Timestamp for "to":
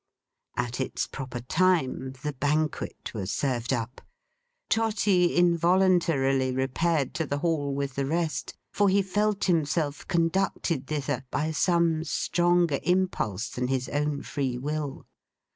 7.13-7.27